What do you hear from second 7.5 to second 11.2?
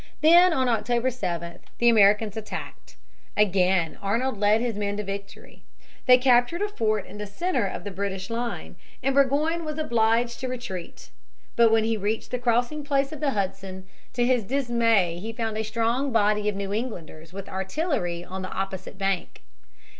of the British line, and Burgoyne was obliged to retreat.